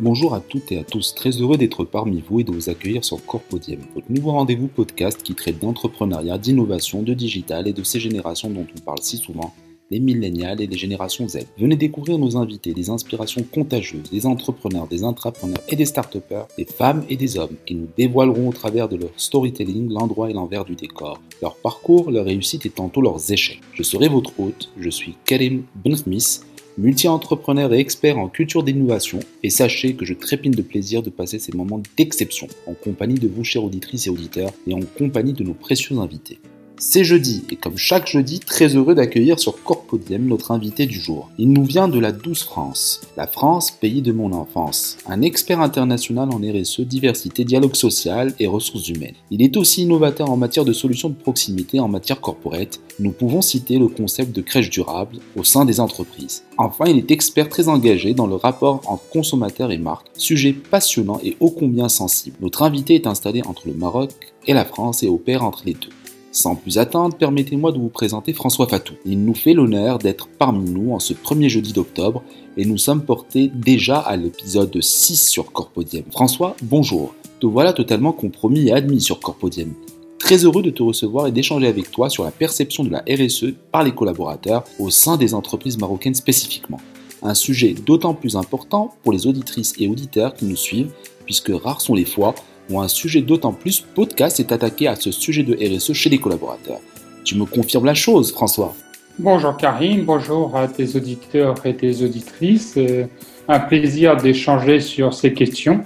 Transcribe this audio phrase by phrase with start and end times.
[0.00, 3.04] Bonjour à toutes et à tous, très heureux d'être parmi vous et de vous accueillir
[3.04, 7.98] sur Corpodium, votre nouveau rendez-vous podcast qui traite d'entrepreneuriat, d'innovation, de digital et de ces
[7.98, 9.52] générations dont on parle si souvent,
[9.90, 11.38] les millénials et les générations Z.
[11.58, 16.16] Venez découvrir nos invités, des inspirations contagieuses, des entrepreneurs, des intrapreneurs et des start
[16.56, 20.32] des femmes et des hommes, qui nous dévoileront au travers de leur storytelling l'endroit et
[20.32, 23.62] l'envers du décor, leur parcours, leur réussite et tantôt leurs échecs.
[23.74, 26.42] Je serai votre hôte, je suis Karim Benchmis,
[26.78, 31.38] multi-entrepreneur et expert en culture d'innovation, et sachez que je trépine de plaisir de passer
[31.38, 35.42] ces moments d'exception en compagnie de vous, chères auditrices et auditeurs, et en compagnie de
[35.42, 36.38] nos précieux invités.
[36.78, 39.60] C'est jeudi, et comme chaque jeudi, très heureux d'accueillir sur
[39.90, 41.30] Notre invité du jour.
[41.38, 45.60] Il nous vient de la douce France, la France, pays de mon enfance, un expert
[45.60, 49.14] international en RSE, diversité, dialogue social et ressources humaines.
[49.30, 52.80] Il est aussi innovateur en matière de solutions de proximité en matière corporate.
[53.00, 56.44] Nous pouvons citer le concept de crèche durable au sein des entreprises.
[56.58, 61.20] Enfin, il est expert très engagé dans le rapport entre consommateurs et marques, sujet passionnant
[61.22, 62.36] et ô combien sensible.
[62.40, 64.10] Notre invité est installé entre le Maroc
[64.46, 65.90] et la France et opère entre les deux.
[66.30, 68.94] Sans plus attendre, permettez-moi de vous présenter François Fatou.
[69.06, 72.22] Il nous fait l'honneur d'être parmi nous en ce premier jeudi d'octobre
[72.58, 76.04] et nous sommes portés déjà à l'épisode 6 sur Corpodium.
[76.10, 77.14] François, bonjour.
[77.40, 79.72] Te voilà totalement compromis et admis sur Corpodium.
[80.18, 83.54] Très heureux de te recevoir et d'échanger avec toi sur la perception de la RSE
[83.72, 86.80] par les collaborateurs au sein des entreprises marocaines spécifiquement.
[87.22, 90.92] Un sujet d'autant plus important pour les auditrices et auditeurs qui nous suivent,
[91.24, 92.34] puisque rares sont les fois
[92.70, 96.18] où un sujet d'autant plus podcast est attaqué à ce sujet de RSE chez les
[96.18, 96.80] collaborateurs.
[97.24, 98.74] Tu me confirmes la chose, François?
[99.18, 102.74] Bonjour Karim, bonjour à tes auditeurs et tes auditrices.
[102.76, 103.06] Euh,
[103.48, 105.80] un plaisir d'échanger sur ces questions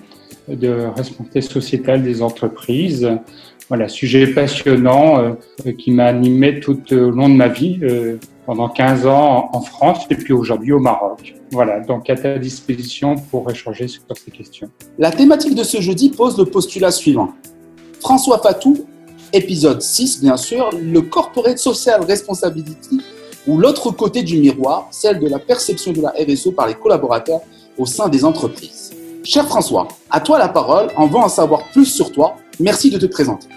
[0.48, 3.08] de responsabilité sociétale des entreprises.
[3.72, 8.68] Voilà, sujet passionnant euh, qui m'a animé tout au long de ma vie, euh, pendant
[8.68, 11.34] 15 ans en France et puis aujourd'hui au Maroc.
[11.52, 14.68] Voilà, donc à ta disposition pour échanger sur ces questions.
[14.98, 17.30] La thématique de ce jeudi pose le postulat suivant.
[18.00, 18.84] François Fatou,
[19.32, 23.00] épisode 6 bien sûr, le corporate social responsibility
[23.46, 27.40] ou l'autre côté du miroir, celle de la perception de la RSE par les collaborateurs
[27.78, 28.90] au sein des entreprises.
[29.24, 32.36] Cher François, à toi la parole, on va en savoir plus sur toi.
[32.60, 33.48] Merci de te présenter.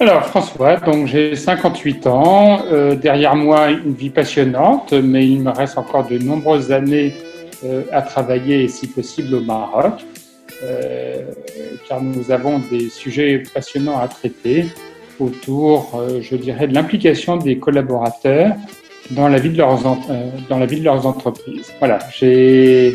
[0.00, 5.50] Alors François, donc j'ai 58 ans, euh, derrière moi une vie passionnante, mais il me
[5.50, 7.14] reste encore de nombreuses années
[7.64, 9.94] euh, à travailler si possible au Maroc,
[10.62, 11.22] euh,
[11.88, 14.66] car nous avons des sujets passionnants à traiter
[15.18, 18.54] autour, je dirais, de l'implication des collaborateurs
[19.10, 19.80] dans la vie de leurs,
[20.48, 21.72] dans la vie de leurs entreprises.
[21.80, 22.94] Voilà, j'ai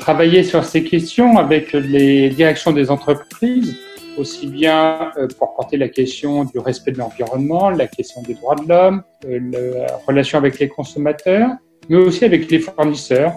[0.00, 3.78] travaillé sur ces questions avec les directions des entreprises
[4.18, 8.56] aussi bien euh, pour porter la question du respect de l'environnement, la question des droits
[8.56, 9.38] de l'homme, euh,
[9.86, 11.50] la relation avec les consommateurs,
[11.88, 13.34] mais aussi avec les fournisseurs,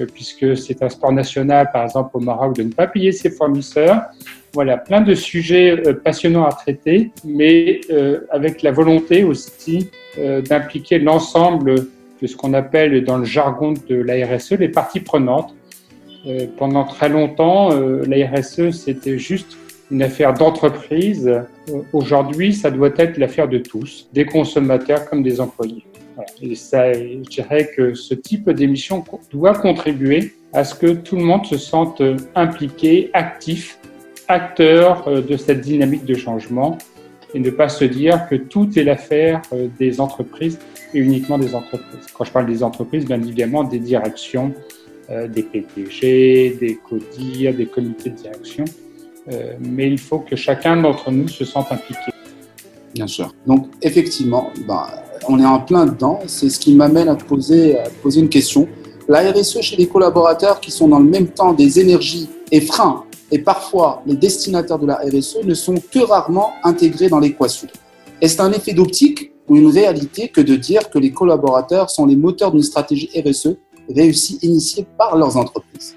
[0.00, 3.30] euh, puisque c'est un sport national, par exemple au Maroc, de ne pas payer ses
[3.30, 4.02] fournisseurs.
[4.52, 7.80] Voilà, plein de sujets passionnants à traiter, mais
[8.30, 11.88] avec la volonté aussi d'impliquer l'ensemble
[12.22, 15.52] de ce qu'on appelle dans le jargon de la RSE les parties prenantes.
[16.56, 17.70] pendant très longtemps,
[18.06, 19.56] la RSE, c'était juste
[19.90, 21.30] une affaire d'entreprise.
[21.92, 25.84] Aujourd'hui, ça doit être l'affaire de tous, des consommateurs comme des employés.
[26.40, 31.24] Et ça, je dirais que ce type d'émission doit contribuer à ce que tout le
[31.24, 32.00] monde se sente
[32.36, 33.78] impliqué, actif,
[34.28, 36.78] acteur euh, de cette dynamique de changement
[37.34, 40.58] et ne pas se dire que tout est l'affaire euh, des entreprises
[40.92, 42.06] et uniquement des entreprises.
[42.16, 44.54] Quand je parle des entreprises, bien évidemment, des directions,
[45.10, 48.64] euh, des PDG, des CODIR, des comités de direction,
[49.32, 52.12] euh, mais il faut que chacun d'entre nous se sente impliqué.
[52.94, 53.34] Bien sûr.
[53.46, 54.86] Donc, effectivement, bah,
[55.28, 56.20] on est en plein dedans.
[56.26, 58.68] C'est ce qui m'amène à poser, à poser une question.
[59.08, 63.04] La RSE chez les collaborateurs qui sont dans le même temps des énergies et freins,
[63.30, 67.68] et parfois les destinataires de la RSE, ne sont que rarement intégrés dans l'équation.
[68.20, 72.16] Est-ce un effet d'optique ou une réalité que de dire que les collaborateurs sont les
[72.16, 73.56] moteurs d'une stratégie RSE
[73.94, 75.96] réussie initiée par leurs entreprises?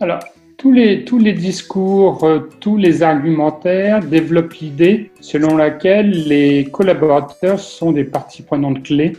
[0.00, 0.20] Alors,
[0.62, 0.70] tous
[1.18, 8.42] les, discours, euh, tous les argumentaires développent l'idée selon laquelle les collaborateurs sont des parties
[8.42, 9.14] prenantes clés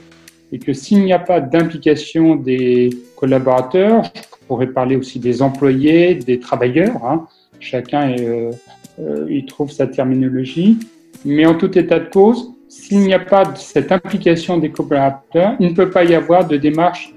[0.54, 6.16] et que s'il n'y a pas d'implication des collaborateurs, je pourrais parler aussi des employés,
[6.16, 7.28] des travailleurs, hein,
[7.60, 8.52] chacun euh,
[9.00, 10.78] euh, y trouve sa terminologie,
[11.26, 15.72] mais en tout état de cause, s'il n'y a pas cette implication des collaborateurs, il
[15.72, 17.14] ne peut pas y avoir de démarche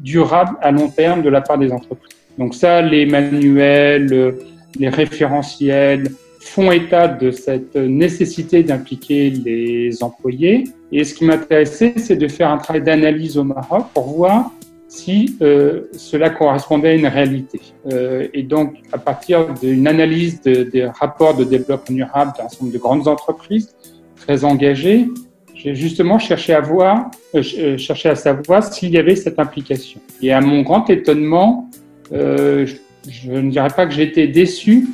[0.00, 2.21] durable à long terme de la part des entreprises.
[2.38, 4.34] Donc ça, les manuels,
[4.78, 10.64] les référentiels font état de cette nécessité d'impliquer les employés.
[10.90, 14.50] Et ce qui m'intéressait, c'est de faire un travail d'analyse au Maroc pour voir
[14.92, 17.60] si euh, cela correspondait à une réalité.
[17.90, 22.66] Euh, et donc, à partir d'une analyse de, des rapports de développement durable d'un certain
[22.66, 23.74] nombre de grandes entreprises
[24.16, 25.08] très engagées,
[25.54, 29.98] j'ai justement cherché à voir, euh, euh cherché à savoir s'il y avait cette implication.
[30.20, 31.70] Et à mon grand étonnement,
[32.12, 32.66] euh,
[33.08, 34.88] je, ne dirais pas que j'étais déçu,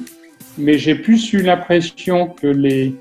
[0.56, 2.94] mais j'ai plus eu l'impression que les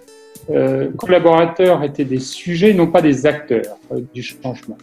[0.49, 3.77] euh, collaborateurs étaient des sujets, non pas des acteurs
[4.13, 4.77] du changement.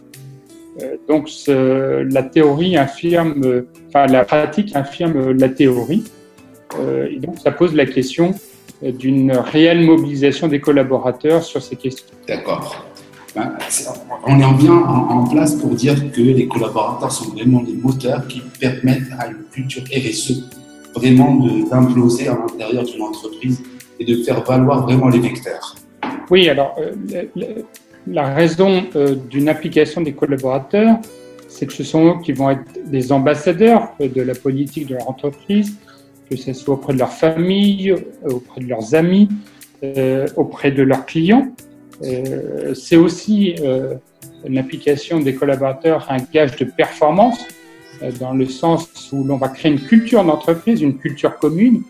[0.81, 6.03] Euh, donc la théorie infirme, enfin la pratique infirme la théorie,
[6.79, 8.35] euh, et donc ça pose la question
[8.81, 12.05] d'une réelle mobilisation des collaborateurs sur ces questions.
[12.27, 12.85] D'accord.
[14.27, 18.41] On est bien en, place pour dire que les collaborateurs sont vraiment des moteurs qui
[18.59, 20.43] permettent à une culture RSE
[20.95, 23.61] vraiment d'imploser à l'intérieur d'une entreprise
[23.99, 25.75] et de faire valoir vraiment les vecteurs.
[26.29, 26.93] Oui, alors euh,
[28.07, 30.97] la raison euh, d'une application des collaborateurs,
[31.47, 35.09] c'est que ce sont eux qui vont être des ambassadeurs de la politique de leur
[35.09, 35.75] entreprise,
[36.29, 37.93] que ce soit auprès de leur famille,
[38.23, 39.29] auprès de leurs amis,
[39.83, 41.47] euh, auprès de leurs clients.
[42.03, 43.95] Euh, c'est aussi euh,
[44.47, 47.39] l'application des collaborateurs un gage de performance,
[48.03, 51.83] euh, dans le sens où l'on va créer une culture d'entreprise, une culture commune,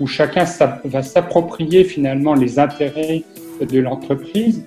[0.00, 0.44] où chacun
[0.84, 3.22] va s'approprier finalement les intérêts
[3.60, 4.64] de l'entreprise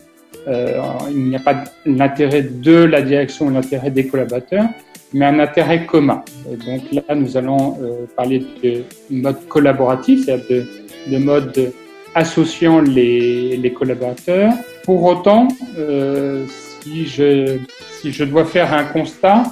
[0.48, 4.66] euh, il n'y a pas l'intérêt de la direction ou l'intérêt des collaborateurs,
[5.14, 6.24] mais un intérêt commun.
[6.46, 11.74] donc là, nous allons euh, parler de mode collaboratif, c'est-à-dire de, de mode
[12.14, 14.54] associant les, collaborateurs.
[14.86, 15.48] Pour autant,
[15.80, 16.46] euh,
[16.82, 19.44] si, je, dois faire un constat,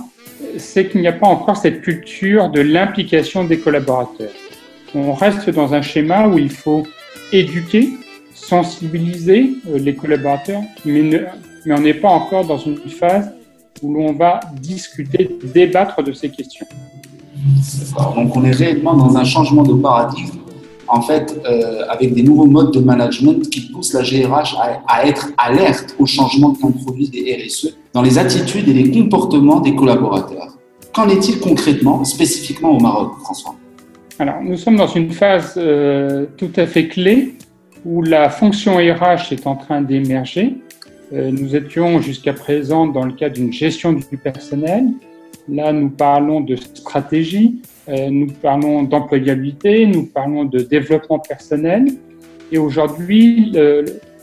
[0.58, 4.30] c'est qu'il n'y a pas encore cette culture de l'implication des collaborateurs.
[4.94, 6.84] On reste dans un schéma où il faut
[7.32, 7.90] éduquer,
[8.36, 11.02] sensibiliser euh, les collaborateurs, mais,
[11.66, 13.34] mais on n'est pas encore dans une phase
[13.82, 16.68] où l'on va discuter, débattre de ces questions.
[18.16, 20.43] Donc on est réellement dans un changement de paradigme,
[20.88, 24.56] en fait, euh, avec des nouveaux modes de management qui poussent la GRH
[24.88, 29.76] à, être alerte aux changements qu'introduisent des RSE dans les attitudes et les comportements des
[29.76, 30.58] collaborateurs.
[30.94, 33.56] Qu'en est-il concrètement, spécifiquement au Maroc, François?
[34.20, 37.34] Alors, nous sommes dans une phase euh, tout à fait clé
[37.86, 40.56] où la fonction RH est en train d'émerger.
[41.14, 44.86] Euh, nous étions jusqu'à présent dans le cadre d'une gestion du personnel.
[45.50, 51.88] Là, nous parlons de stratégie, nous parlons d'employabilité, nous parlons de développement personnel.
[52.52, 53.54] Et aujourd'hui,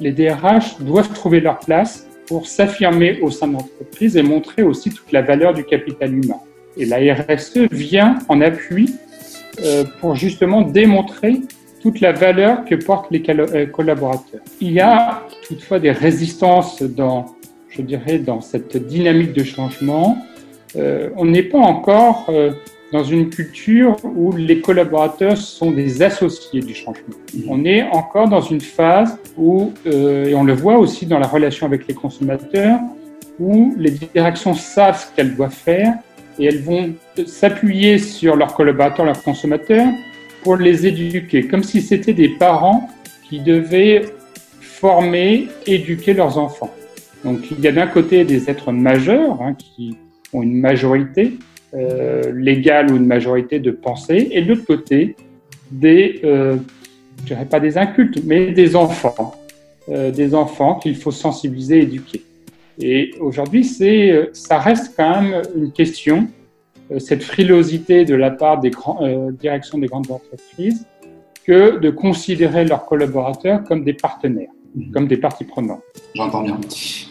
[0.01, 4.91] les DRH doivent trouver leur place pour s'affirmer au sein de l'entreprise et montrer aussi
[4.91, 6.41] toute la valeur du capital humain.
[6.77, 8.95] Et la RSE vient en appui
[9.63, 11.41] euh, pour justement démontrer
[11.83, 14.41] toute la valeur que portent les euh, collaborateurs.
[14.61, 17.27] Il y a toutefois des résistances dans,
[17.69, 20.19] je dirais, dans cette dynamique de changement.
[20.77, 22.53] Euh, on n'est pas encore euh,
[22.93, 27.15] dans une culture où les collaborateurs sont des associés du changement.
[27.35, 27.39] Mmh.
[27.49, 31.27] On est encore dans une phase où, euh, et on le voit aussi dans la
[31.27, 32.81] relation avec les consommateurs,
[33.39, 35.95] où les directions savent ce qu'elles doivent faire
[36.39, 36.95] et elles vont
[37.27, 39.89] s'appuyer sur leurs collaborateurs, leurs consommateurs,
[40.43, 42.89] pour les éduquer, comme si c'était des parents
[43.29, 44.07] qui devaient
[44.61, 46.73] former, éduquer leurs enfants.
[47.25, 49.99] Donc il y a d'un côté des êtres majeurs hein, qui
[50.33, 51.39] ont une majorité
[51.75, 55.17] euh, légale ou une majorité de pensée, et de l'autre côté
[55.71, 56.57] des, euh,
[57.21, 59.35] je dirais pas des incultes, mais des enfants,
[59.89, 62.23] euh, des enfants qu'il faut sensibiliser, éduquer.
[62.79, 66.29] Et aujourd'hui, c'est, ça reste quand même une question
[66.93, 70.87] euh, cette frilosité de la part des grands, euh, directions des grandes entreprises
[71.45, 74.93] que de considérer leurs collaborateurs comme des partenaires, mmh.
[74.93, 75.83] comme des parties prenantes.
[76.15, 76.59] J'entends bien.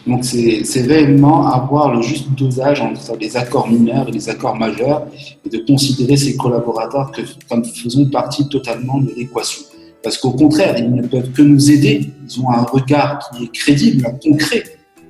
[0.06, 5.06] Donc c'est réellement avoir le juste dosage entre les accords mineurs et les accords majeurs
[5.44, 9.62] et de considérer ces collaborateurs que, comme faisant partie totalement de l'équation.
[10.02, 12.10] Parce qu'au contraire, ils ne peuvent que nous aider.
[12.24, 14.64] Ils ont un regard qui est crédible, concret.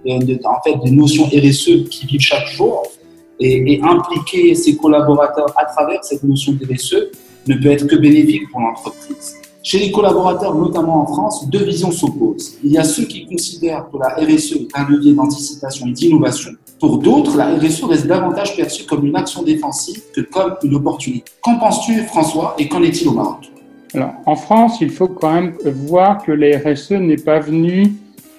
[0.05, 2.83] Et en fait, des notions RSE qui vivent chaque jour
[3.39, 6.97] et, et, impliquer ses collaborateurs à travers cette notion de RSE
[7.47, 9.40] ne peut être que bénéfique pour l'entreprise.
[9.63, 12.57] Chez les collaborateurs, notamment en France, deux visions s'opposent.
[12.65, 16.53] Il y a ceux qui considèrent que la RSE est un levier d'anticipation et d'innovation.
[16.81, 21.31] Pour d'autres, la RSE reste davantage perçue comme une action défensive que comme une opportunité.
[21.43, 23.51] Qu'en penses-tu, François, et qu'en est-il au Maroc?
[23.93, 27.93] Alors, en France, il faut quand même voir que la RSE n'est pas venue,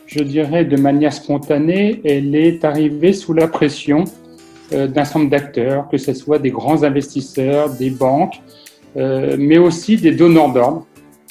[0.07, 2.01] je dirais, de manière spontanée.
[2.03, 4.05] Elle est arrivée sous la pression
[4.73, 8.41] euh, d'un nombre d'acteurs, que ce soit des grands investisseurs, des banques,
[8.97, 10.87] euh, mais aussi des donneurs d'ordre,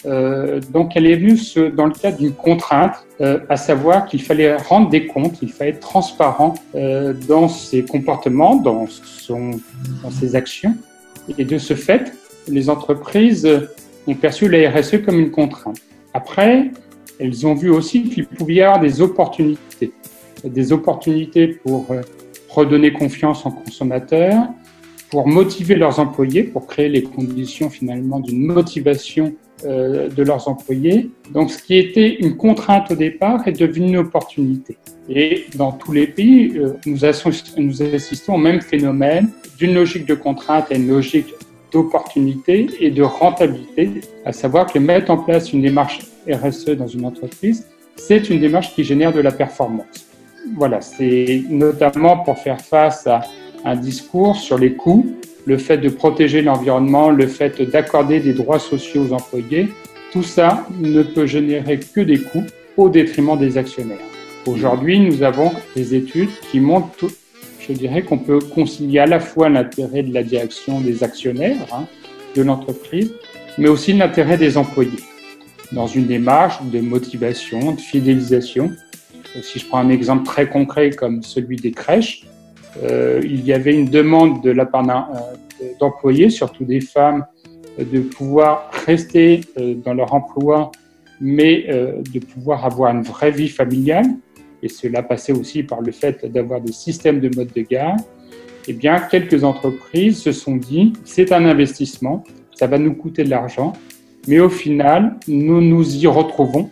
[0.07, 1.39] Euh, donc, elle est venue
[1.75, 5.71] dans le cadre d'une contrainte, euh, à savoir qu'il fallait rendre des comptes, il fallait
[5.71, 9.51] être transparent euh, dans ses comportements, dans, son,
[10.03, 10.75] dans ses actions.
[11.39, 12.13] Et de ce fait,
[12.49, 13.49] les entreprises
[14.07, 15.79] ont perçu la RSE comme une contrainte.
[16.15, 16.71] Après,
[17.19, 19.93] elles ont vu aussi qu'il pouvait y avoir des opportunités,
[20.43, 21.87] des opportunités pour
[22.49, 24.49] redonner confiance en consommateurs,
[25.11, 31.11] pour motiver leurs employés, pour créer les conditions finalement d'une motivation euh, de leurs employés.
[31.33, 34.77] Donc ce qui était une contrainte au départ est devenu une opportunité.
[35.09, 36.99] Et dans tous les pays, euh, nous,
[37.57, 41.35] nous assistons au même phénomène d'une logique de contrainte à une logique
[41.73, 47.05] d'opportunité et de rentabilité, à savoir que mettre en place une démarche RSE dans une
[47.05, 50.07] entreprise, c'est une démarche qui génère de la performance.
[50.57, 53.21] Voilà, c'est notamment pour faire face à
[53.65, 55.07] un discours sur les coûts,
[55.47, 59.69] le fait de protéger l'environnement, le fait d'accorder des droits sociaux aux employés.
[60.13, 63.99] Tout ça ne peut générer que des coûts au détriment des actionnaires.
[64.47, 67.07] Aujourd'hui, nous avons des études qui montrent,
[67.61, 71.87] je dirais, qu'on peut concilier à la fois l'intérêt de la direction des actionnaires hein,
[72.35, 73.13] de l'entreprise,
[73.59, 74.99] mais aussi l'intérêt des employés
[75.73, 78.73] dans une démarche de motivation, de fidélisation.
[79.43, 82.25] Si je prends un exemple très concret comme celui des crèches,
[82.83, 87.25] euh, il y avait une demande de la part euh, d'employés, surtout des femmes,
[87.79, 90.71] de pouvoir rester euh, dans leur emploi,
[91.21, 94.07] mais de pouvoir avoir une vraie vie familiale.
[94.63, 98.01] Et cela passait aussi par le fait d'avoir des systèmes de mode de garde.
[98.69, 102.25] Eh bien, quelques entreprises se sont dit, c'est un investissement,
[102.55, 103.75] ça va nous coûter de l'argent,
[104.29, 106.71] mais au final, nous nous y retrouvons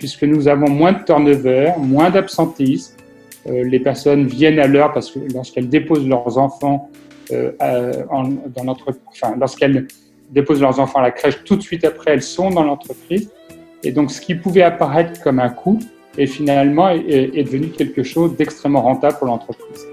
[0.00, 2.99] puisque nous avons moins de turnover, moins d'absentéisme, euh,
[3.46, 6.90] les personnes viennent à l'heure parce que lorsqu'elles déposent leurs enfants
[7.32, 7.52] euh,
[8.56, 9.86] dans notre, enfin, lorsqu'elles
[10.30, 13.30] déposent leurs enfants à la crèche, tout de suite après, elles sont dans l'entreprise.
[13.82, 15.78] Et donc, ce qui pouvait apparaître comme un coût
[16.18, 19.86] est finalement est, devenu quelque chose d'extrêmement rentable pour l'entreprise.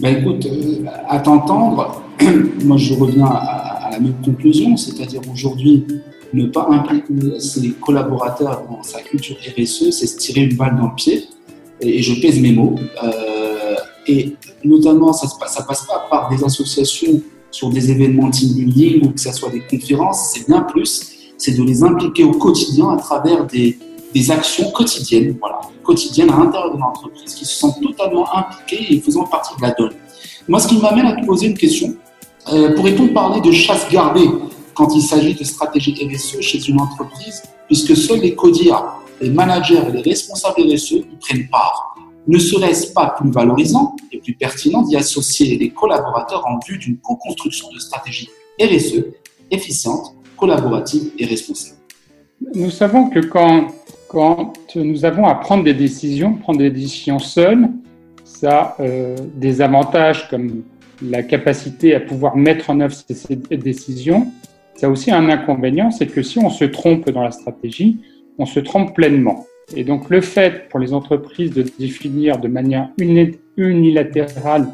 [0.00, 2.02] Ben écoute, euh, à t'entendre,
[2.64, 5.86] moi je reviens à, la même conclusion, c'est-à-dire aujourd'hui,
[6.32, 10.88] ne pas impliquer ses collaborateurs dans sa culture RSE, c'est se tirer une balle dans
[10.88, 11.24] le pied
[11.80, 12.76] et, je pèse mes mots.
[13.02, 13.74] Euh,
[14.06, 19.06] et notamment, ça ne ça passe pas par des associations sur des événements team building
[19.06, 22.90] ou que ce soit des conférences, c'est bien plus, c'est de les impliquer au quotidien
[22.90, 23.78] à travers des,
[24.12, 29.00] des actions quotidiennes, voilà, quotidiennes à l'intérieur de l'entreprise, qui se sentent totalement impliquées et
[29.00, 29.92] faisant partie de la donne.
[30.48, 31.94] Moi, ce qui m'amène à te poser une question,
[32.52, 34.28] euh, pourrait-on parler de chasse gardée
[34.74, 39.78] quand il s'agit de stratégie RSE chez une entreprise, puisque seuls les CODIA les managers
[39.88, 41.96] et les responsables RSE y prennent part.
[42.26, 46.96] Ne serait-ce pas plus valorisant et plus pertinent d'y associer les collaborateurs en vue d'une
[46.98, 48.30] co-construction de stratégies
[48.60, 49.04] RSE
[49.50, 51.78] efficientes, collaboratives et responsables
[52.54, 53.72] Nous savons que quand,
[54.74, 57.68] nous avons à prendre des décisions, prendre des décisions seules,
[58.24, 60.62] ça a euh, des avantages comme
[61.02, 64.28] la capacité à pouvoir mettre en œuvre ces décisions.
[64.76, 68.00] Ça a aussi un inconvénient, c'est que si on se trompe dans la stratégie,
[68.38, 69.46] on se trompe pleinement.
[69.74, 72.90] Et donc le fait pour les entreprises de définir de manière
[73.56, 74.68] unilatérale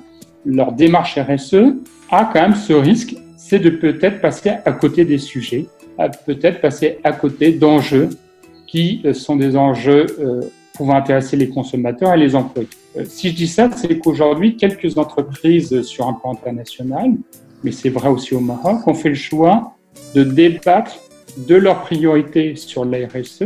[0.45, 1.75] leur démarche RSE
[2.11, 5.67] a quand même ce risque, c'est de peut-être passer à côté des sujets,
[6.26, 8.11] peut-être passer à côté d'enjeux
[8.67, 10.40] qui euh, sont des enjeux euh,
[10.75, 12.69] pouvant intéresser les consommateurs et les employés.
[12.97, 17.12] Euh, si je dis ça, c'est qu'aujourd'hui, quelques entreprises sur un plan international,
[17.64, 19.75] mais c'est vrai aussi au Maroc, ont fait le choix
[20.14, 20.99] de débattre
[21.39, 23.45] de leurs priorités sur la RSE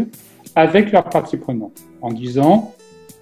[0.56, 2.74] avec leurs parties prenantes, en disant,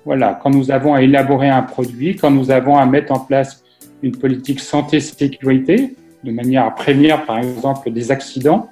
[0.04, 3.64] voilà, quand nous avons à élaborer un produit, quand nous avons à mettre en place
[4.02, 8.68] une politique santé-sécurité, de manière à prévenir, par exemple, des accidents,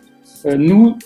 [0.47, 0.97] euh, nous,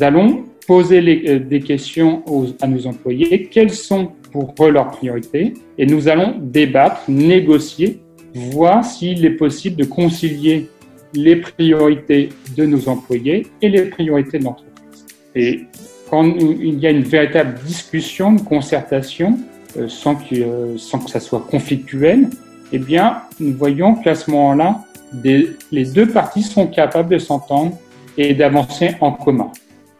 [0.00, 2.22] allons poser euh, des questions
[2.60, 8.00] à nos employés, quelles sont pour eux leurs priorités, et nous allons débattre, négocier,
[8.34, 10.68] voir s'il est possible de concilier
[11.14, 15.06] les priorités de nos employés et les priorités de l'entreprise.
[15.34, 15.66] Et
[16.08, 19.38] quand il y a une véritable discussion, une concertation,
[19.76, 22.28] euh, sans, que, euh, sans que ça soit conflictuel,
[22.72, 24.84] eh bien, nous voyons qu'à ce moment-là,
[25.22, 27.76] les deux parties sont capables de s'entendre
[28.16, 29.50] et d'avancer en commun.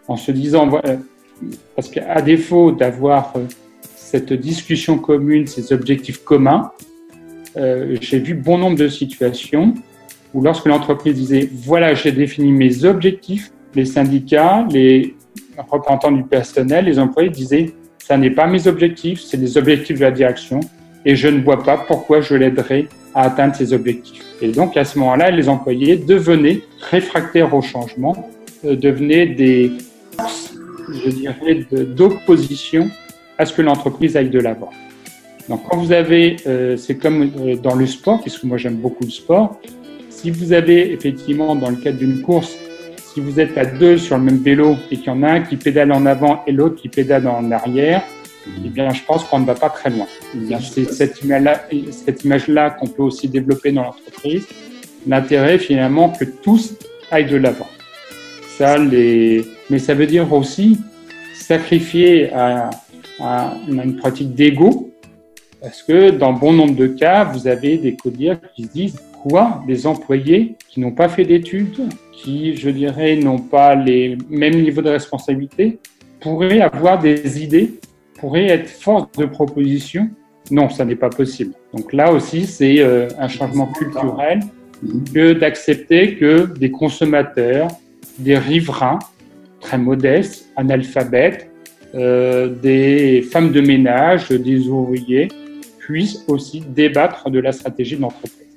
[0.09, 0.69] En se disant,
[1.77, 3.45] parce qu'à défaut d'avoir euh,
[3.97, 6.73] cette discussion commune, ces objectifs communs,
[7.57, 9.75] j'ai vu bon nombre de situations
[10.35, 15.15] où lorsque l'entreprise disait voilà, j'ai défini mes objectifs, les syndicats, les
[15.71, 20.05] représentants du personnel, les employés disaient ça n'est pas mes objectifs, c'est les objectifs de
[20.05, 20.61] la direction
[21.05, 24.25] et je ne vois pas pourquoi je l'aiderai à atteindre ces objectifs.
[24.43, 26.61] Et donc à ce moment-là, les employés devenaient
[26.91, 28.31] réfractaires au changement,
[28.65, 29.73] euh, devenaient des
[30.17, 30.55] forces
[30.93, 32.91] je dirais, d'opposition
[33.39, 34.71] à ce que l'entreprise aille de l'avant.
[35.49, 39.05] Donc quand vous avez, euh, c'est comme euh, dans le sport, puisque moi j'aime beaucoup
[39.05, 39.61] le sport,
[40.21, 42.55] si vous avez effectivement dans le cadre d'une course,
[43.15, 45.41] si vous êtes à deux sur le même vélo et qu'il y en a un
[45.41, 48.03] qui pédale en avant et l'autre qui pédale en arrière,
[48.47, 50.07] eh bien je pense qu'on ne va pas très loin.
[50.61, 51.25] C'est cette
[52.25, 54.47] image-là, qu'on peut aussi développer dans l'entreprise.
[55.07, 56.75] L'intérêt finalement que tous
[57.11, 57.69] aillent de l'avant.
[58.59, 59.43] Ça, les...
[59.71, 60.79] Mais ça veut dire aussi
[61.35, 62.69] sacrifier à,
[63.21, 64.91] à une pratique d'ego
[65.63, 69.63] parce que dans bon nombre de cas, vous avez des codiers qui se disent quoi
[69.67, 74.83] Des employés qui n'ont pas fait d'études, qui, je dirais, n'ont pas les mêmes niveaux
[74.83, 75.79] de responsabilité,
[76.21, 77.75] pourraient avoir des idées,
[78.19, 80.11] pourraient être force de proposition?
[80.51, 81.53] Non, ça n'est pas possible.
[81.73, 84.41] Donc là aussi, c'est euh, un changement culturel
[85.15, 87.69] que d'accepter que des consommateurs,
[88.19, 88.99] des riverains
[89.61, 91.51] très modestes, analphabètes,
[91.95, 95.29] euh, des femmes de ménage, des ouvriers,
[95.79, 98.50] puisse aussi débattre de la stratégie de l'entreprise.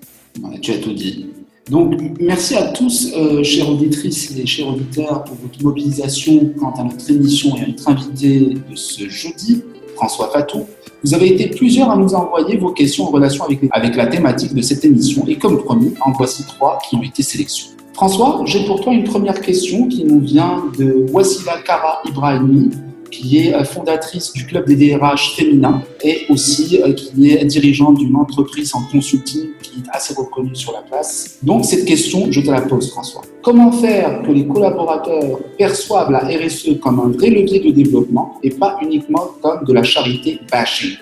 [0.61, 1.27] Tu as tout dit.
[1.69, 6.83] Donc, merci à tous, euh, chères auditrices et chers auditeurs, pour votre mobilisation quant à
[6.83, 9.61] notre émission et à notre invité de ce jeudi,
[9.95, 10.65] François Fatou.
[11.03, 14.53] Vous avez été plusieurs à nous envoyer vos questions en relation avec, avec la thématique
[14.53, 17.75] de cette émission et comme promis, en voici trois qui ont été sélectionnés.
[17.93, 22.71] François, j'ai pour toi une première question qui nous vient de Wassila Kara Ibrahimi,
[23.13, 27.97] qui est euh, fondatrice du club des DRH féminins et aussi euh, qui est dirigeante
[27.97, 31.37] d'une entreprise en consulting qui est assez reconnue sur la place.
[31.43, 33.21] Donc cette question, je te la pose François.
[33.41, 38.49] Comment faire que les collaborateurs perçoivent la RSE comme un vrai levier de développement et
[38.49, 40.97] pas uniquement comme de la charité bashing,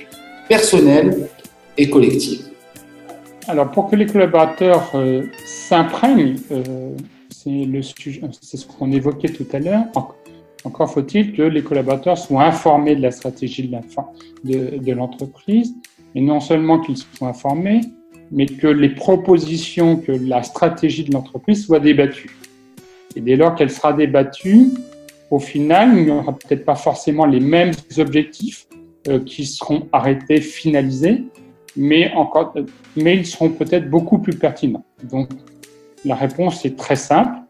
[0.50, 1.30] personnelle
[1.78, 2.42] et collective?
[3.48, 6.36] Alors, pour que les collaborateurs euh, s'imprègnent,
[7.30, 9.86] c'est ce qu'on évoquait tout à l'heure,
[10.64, 13.70] encore faut-il que les collaborateurs soient informés de la stratégie
[14.44, 15.76] de l'entreprise,
[16.16, 17.82] et non seulement qu'ils soient informés,
[18.32, 22.30] mais que les propositions, que la stratégie de l'entreprise soit débattue.
[23.16, 24.70] Et dès lors qu'elle sera débattue,
[25.32, 28.68] au final, il n'y aura peut-être pas forcément les mêmes objectifs
[29.08, 31.24] euh, qui seront arrêtés, finalisés,
[31.76, 32.54] mais, encore,
[32.96, 34.86] mais ils seront peut-être beaucoup plus pertinents.
[35.10, 35.30] Donc,
[36.04, 37.41] la réponse est très simple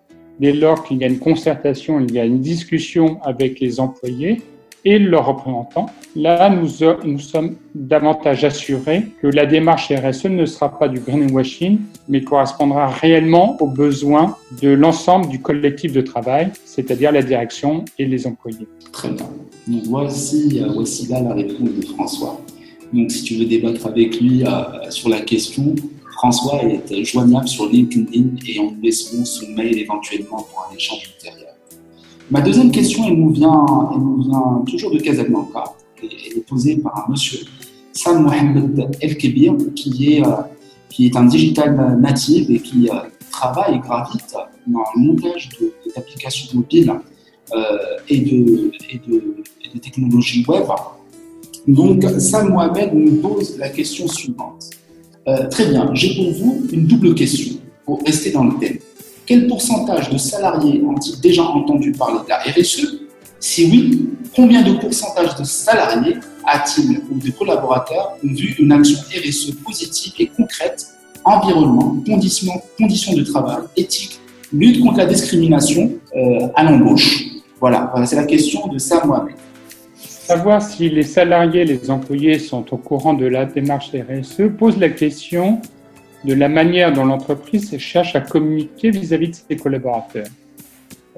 [0.41, 4.41] dès lors qu'il y a une concertation, il y a une discussion avec les employés
[4.84, 6.67] et leurs représentants, là, nous,
[7.06, 11.77] nous sommes davantage assurés que la démarche RSE ne sera pas du greenwashing,
[12.10, 18.06] mais correspondra réellement aux besoins de l'ensemble du collectif de travail, c'est-à-dire la direction et
[18.06, 18.67] les employés.
[18.91, 19.27] Très bien.
[19.67, 22.41] Donc voici, euh, voici là la réponse de François.
[22.91, 25.75] Donc si tu veux débattre avec lui euh, sur la question,
[26.21, 31.15] François est joignable sur LinkedIn et on nous laissera son mail éventuellement pour un échange
[31.15, 31.55] ultérieur.
[32.29, 35.63] Ma deuxième question, elle nous vient, toujours de Casablanca.
[35.99, 37.39] Elle est posée par un monsieur,
[37.91, 40.43] Sam Mohamed El Kebir, qui est, euh,
[40.91, 42.93] qui est un digital native et qui euh,
[43.31, 44.36] travaille et gravite
[44.67, 45.49] dans le montage
[45.95, 46.93] d'applications mobiles
[47.55, 50.67] euh, et, de, et de technologies web.
[51.67, 54.69] Donc, Sam Mohamed nous pose la question suivante.
[55.27, 57.55] Euh, très bien, j'ai pour vous une double question
[57.86, 58.77] pour rester dans le thème.
[59.25, 63.01] Quel pourcentage de salariés ont-ils déjà entendu parler de la RSE
[63.39, 68.97] Si oui, combien de pourcentage de salariés a-t-il ou de collaborateurs ont vu une action
[69.15, 70.88] RSE positive et concrète?
[71.23, 74.19] Environnement, conditions, conditions de travail, éthique,
[74.51, 77.25] lutte contre la discrimination euh, à l'embauche.
[77.60, 79.36] Voilà, voilà c'est la question de Sam Mohamed.
[80.32, 84.88] Savoir si les salariés, les employés sont au courant de la démarche RSE pose la
[84.88, 85.62] question
[86.24, 90.28] de la manière dont l'entreprise cherche à communiquer vis-à-vis de ses collaborateurs.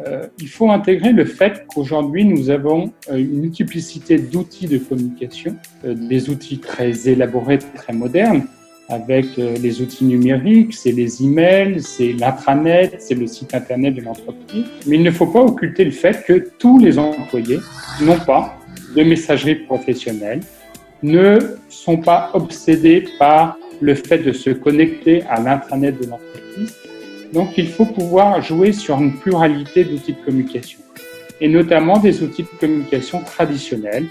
[0.08, 5.58] Euh, il faut intégrer le fait qu'aujourd'hui, nous avons euh, une multiplicité d'outils de communication,
[5.86, 8.47] euh, des outils très élaborés, très modernes,
[8.89, 14.65] avec les outils numériques, c'est les emails, c'est l'intranet, c'est le site internet de l'entreprise.
[14.88, 17.60] Mais il ne faut pas occulter le fait que tous les employés
[18.02, 18.58] n'ont pas
[18.95, 20.41] de messagerie professionnelle
[21.01, 26.73] ne sont pas obsédés par le fait de se connecter à l'intranet de l'entreprise.
[27.34, 30.79] Donc, il faut pouvoir jouer sur une pluralité d'outils de communication,
[31.41, 34.08] et notamment des outils de communication traditionnels.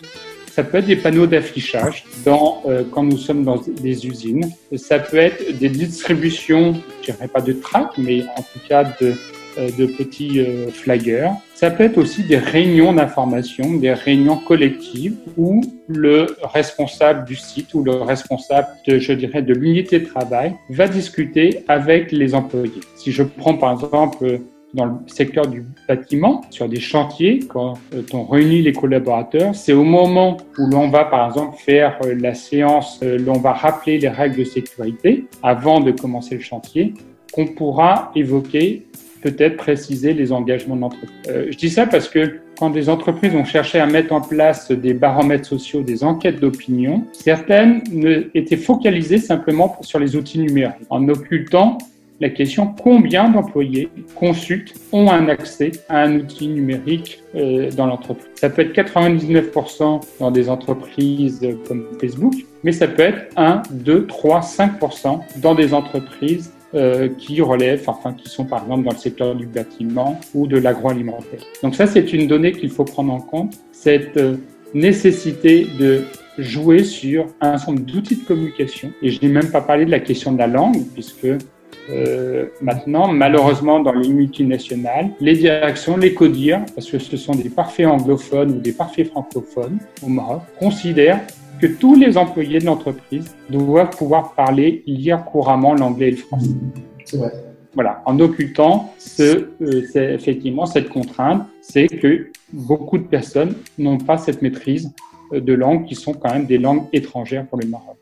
[0.50, 4.50] Ça peut être des panneaux d'affichage euh, quand nous sommes dans des usines.
[4.76, 9.14] Ça peut être des distributions, je dirais pas de tracts, mais en tout cas de,
[9.56, 11.32] de petits euh, flyers.
[11.54, 17.74] Ça peut être aussi des réunions d'information, des réunions collectives où le responsable du site
[17.74, 22.80] ou le responsable, de, je dirais, de l'unité de travail va discuter avec les employés.
[22.96, 24.40] Si je prends par exemple
[24.74, 29.72] dans le secteur du bâtiment, sur des chantiers, quand euh, on réunit les collaborateurs, c'est
[29.72, 33.98] au moment où l'on va, par exemple, faire euh, la séance, euh, l'on va rappeler
[33.98, 36.94] les règles de sécurité avant de commencer le chantier,
[37.32, 38.86] qu'on pourra évoquer,
[39.22, 41.10] peut-être préciser les engagements de l'entreprise.
[41.26, 44.94] je dis ça parce que quand des entreprises ont cherché à mettre en place des
[44.94, 47.82] baromètres sociaux, des enquêtes d'opinion, certaines
[48.34, 51.78] étaient focalisées simplement sur les outils numériques, en occultant
[52.20, 58.28] la question combien d'employés consultent ont un accès à un outil numérique euh, dans l'entreprise.
[58.36, 64.06] Ça peut être 99% dans des entreprises comme Facebook, mais ça peut être 1, 2,
[64.06, 68.96] 3, 5% dans des entreprises euh, qui relèvent, enfin qui sont par exemple dans le
[68.96, 71.40] secteur du bâtiment ou de l'agroalimentaire.
[71.62, 74.36] Donc ça, c'est une donnée qu'il faut prendre en compte, cette euh,
[74.72, 76.04] nécessité de
[76.38, 78.90] jouer sur un ensemble d'outils de communication.
[79.02, 81.26] Et je n'ai même pas parlé de la question de la langue, puisque
[81.90, 87.50] euh, maintenant, malheureusement, dans les multinationales, les directions, les CODIR, parce que ce sont des
[87.50, 91.20] parfaits anglophones ou des parfaits francophones au Maroc, considèrent
[91.62, 96.50] que tous les employés de l'entreprise doivent pouvoir parler, lire couramment l'anglais et le français.
[97.04, 97.32] C'est vrai.
[97.72, 104.18] Voilà, en occultant ce, euh, effectivement cette contrainte, c'est que beaucoup de personnes n'ont pas
[104.18, 104.90] cette maîtrise
[105.32, 107.96] euh, de langues qui sont quand même des langues étrangères pour le Maroc.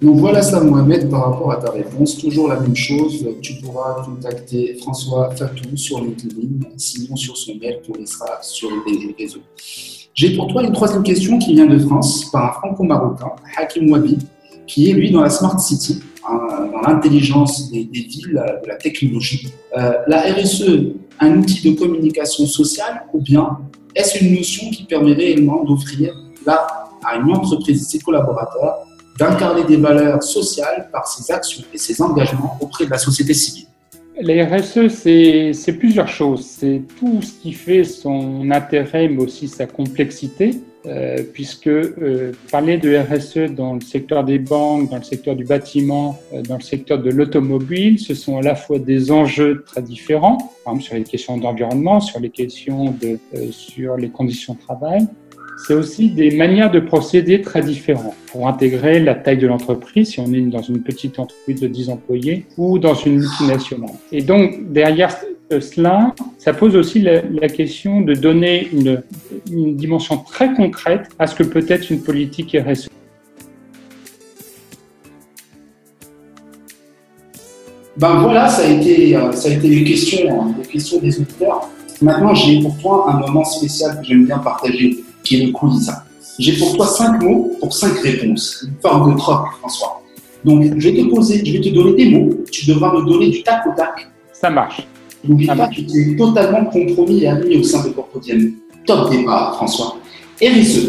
[0.00, 2.18] Donc voilà ça Mohamed par rapport à ta réponse.
[2.18, 7.80] Toujours la même chose, tu pourras contacter François Fatou sur LinkedIn, sinon sur son mail
[7.84, 9.40] qu'on laissera sur les réseaux.
[10.14, 14.18] J'ai pour toi une troisième question qui vient de France par un franco-marocain, Hakim Wabi,
[14.66, 19.48] qui est lui dans la Smart City, hein, dans l'intelligence des, villes, de la technologie.
[19.76, 20.64] Euh, la RSE,
[21.18, 23.58] un outil de communication sociale ou bien
[23.94, 26.14] est-ce une notion qui permet réellement d'offrir
[26.46, 26.66] là
[27.04, 28.86] à une entreprise et ses collaborateurs
[29.18, 33.66] d'incarner des valeurs sociales par ses actions et ses engagements auprès de la société civile?
[34.20, 36.44] La RSE, c'est plusieurs choses.
[36.44, 42.76] C'est tout ce qui fait son intérêt, mais aussi sa complexité, euh, puisque euh, parler
[42.76, 46.62] de RSE dans le secteur des banques, dans le secteur du bâtiment, euh, dans le
[46.62, 50.94] secteur de l'automobile, ce sont à la fois des enjeux très différents, par exemple sur
[50.96, 53.18] les questions d'environnement, sur les questions de,
[53.50, 55.06] sur les conditions de travail,
[55.56, 60.20] c'est aussi des manières de procéder très différentes pour intégrer la taille de l'entreprise, si
[60.20, 63.90] on est dans une petite entreprise de 10 employés ou dans une multinationale.
[64.10, 65.16] Et donc, derrière
[65.60, 69.02] cela, ça pose aussi la, question de donner une,
[69.76, 72.88] dimension très concrète à ce que peut être une politique RSE.
[77.98, 81.68] Ben voilà, ça a été, euh, été les questions, hein, les questions des auditeurs.
[82.00, 85.92] Maintenant, j'ai pour toi un moment spécial que j'aime bien partager qui est le quiz.
[86.38, 88.64] J'ai pour toi cinq mots pour cinq réponses.
[88.66, 90.02] Une forme de troc, François.
[90.44, 92.30] Donc, je vais te poser, je vais te donner des mots.
[92.50, 94.08] Tu devras me donner du tac au tac.
[94.32, 94.86] Ça marche.
[95.24, 98.52] N'oublie pas que tu t'es totalement compromis et aligné au sein de Corpodium.
[98.84, 99.96] Top départ, François.
[100.42, 100.88] RSE.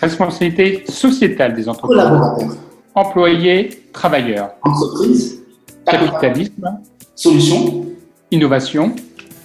[0.00, 1.98] Responsabilité sociétale des entreprises.
[1.98, 2.56] Collaborateurs.
[2.94, 4.50] Employés, travailleurs.
[4.62, 5.42] Entreprise.
[5.84, 6.78] Capitalisme.
[7.14, 7.86] Solution.
[8.30, 8.94] Innovation.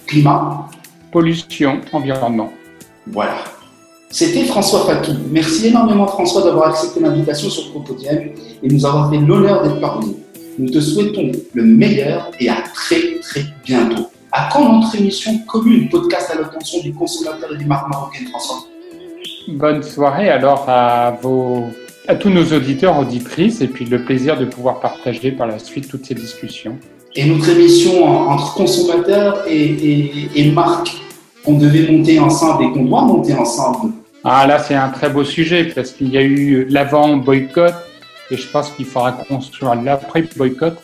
[0.06, 0.68] Climat.
[1.12, 2.50] Pollution, environnement.
[3.06, 3.36] Voilà.
[4.14, 5.10] C'était François Fatou.
[5.32, 8.16] Merci énormément François d'avoir accepté l'invitation sur Compodium
[8.62, 10.16] et nous avoir fait l'honneur d'être parmi nous.
[10.56, 14.06] Nous te souhaitons le meilleur et à très très bientôt.
[14.30, 18.58] À quand notre émission commune, podcast à l'attention du consommateur et des marques marocaines, François?
[19.48, 21.64] Bonne soirée alors à, vos,
[22.06, 25.88] à tous nos auditeurs, auditrices, et puis le plaisir de pouvoir partager par la suite
[25.88, 26.78] toutes ces discussions.
[27.16, 31.02] Et notre émission entre consommateurs et, et, et marques,
[31.46, 33.92] on devait monter ensemble et qu'on doit monter ensemble
[34.26, 37.74] ah là, c'est un très beau sujet parce qu'il y a eu l'avant boycott
[38.30, 40.78] et je pense qu'il faudra construire l'après boycott,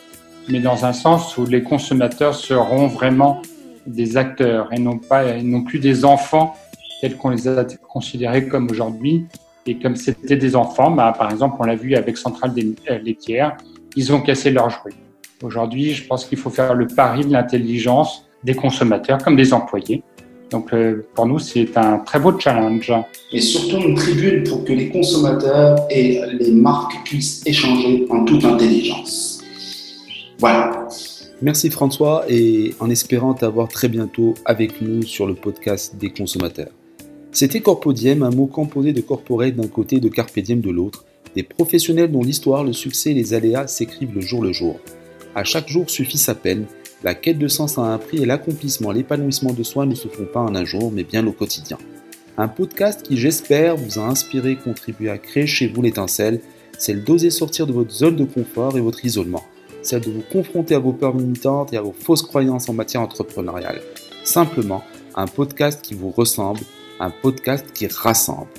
[0.47, 3.41] mais dans un sens où les consommateurs seront vraiment
[3.87, 6.55] des acteurs et non pas non plus des enfants
[7.01, 9.25] tels qu'on les a considérés comme aujourd'hui
[9.65, 10.91] et comme c'était des enfants.
[10.91, 13.57] Bah, par exemple, on l'a vu avec Centrale des euh, laitières,
[13.95, 14.93] ils ont cassé leurs jouets.
[15.41, 20.03] Aujourd'hui, je pense qu'il faut faire le pari de l'intelligence des consommateurs comme des employés
[20.51, 22.91] donc euh, pour nous, c'est un très beau challenge.
[23.31, 28.43] Et surtout une tribune pour que les consommateurs et les marques puissent échanger en toute
[28.43, 29.41] intelligence.
[30.37, 30.87] Voilà.
[31.41, 36.71] Merci François et en espérant t'avoir très bientôt avec nous sur le podcast des consommateurs.
[37.31, 41.43] C'était Corpodiem, un mot composé de corporate d'un côté et de carpe de l'autre, des
[41.43, 44.79] professionnels dont l'histoire, le succès et les aléas s'écrivent le jour le jour.
[45.33, 46.65] À chaque jour suffit sa peine,
[47.03, 50.25] la quête de sens a un prix et l'accomplissement, l'épanouissement de soi ne se font
[50.25, 51.79] pas en un jour, mais bien au quotidien.
[52.37, 56.41] Un podcast qui, j'espère, vous a inspiré, contribué à créer chez vous l'étincelle,
[56.77, 59.43] c'est le d'oser sortir de votre zone de confort et votre isolement.
[59.81, 63.01] celle de vous confronter à vos peurs limitantes et à vos fausses croyances en matière
[63.01, 63.81] entrepreneuriale.
[64.23, 64.83] Simplement,
[65.15, 66.61] un podcast qui vous ressemble,
[66.99, 68.51] un podcast qui rassemble.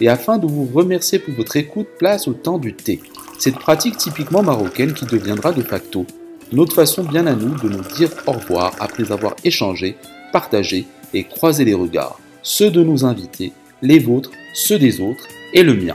[0.00, 3.00] Et afin de vous remercier pour votre écoute, place au temps du thé.
[3.38, 6.06] Cette pratique typiquement marocaine qui deviendra de facto
[6.52, 9.96] notre façon bien à nous de nous dire au revoir après avoir échangé,
[10.32, 13.52] partagé et croisé les regards, ceux de nos invités,
[13.82, 15.94] les vôtres, ceux des autres et le mien.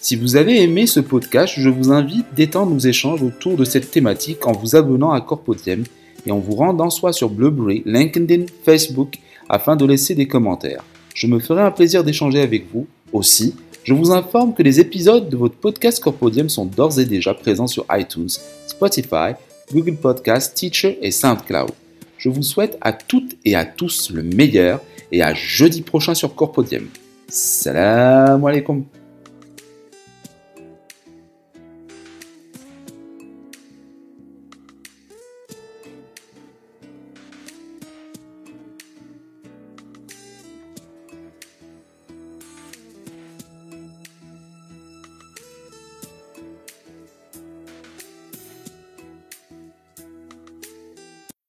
[0.00, 3.90] Si vous avez aimé ce podcast, je vous invite d'étendre nos échanges autour de cette
[3.90, 5.84] thématique en vous abonnant à Corpodium
[6.26, 9.18] et en vous rendant soit sur Blueberry, LinkedIn, Facebook
[9.48, 10.84] afin de laisser des commentaires.
[11.14, 12.86] Je me ferai un plaisir d'échanger avec vous.
[13.12, 13.54] Aussi,
[13.90, 17.66] je vous informe que les épisodes de votre podcast Corpodium sont d'ores et déjà présents
[17.66, 18.28] sur iTunes,
[18.68, 19.32] Spotify,
[19.72, 21.72] Google Podcast, Teacher et SoundCloud.
[22.16, 26.36] Je vous souhaite à toutes et à tous le meilleur et à jeudi prochain sur
[26.36, 26.86] Corpodium.
[27.26, 28.84] Salam alaikum.